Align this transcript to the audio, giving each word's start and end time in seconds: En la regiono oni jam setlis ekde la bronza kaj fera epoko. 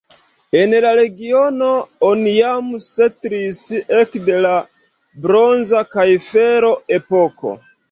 En 0.59 0.71
la 0.85 0.93
regiono 0.99 1.67
oni 2.07 2.33
jam 2.37 2.71
setlis 2.87 3.61
ekde 4.01 4.41
la 4.47 4.55
bronza 5.29 5.85
kaj 5.95 6.09
fera 6.33 6.75
epoko. 7.01 7.57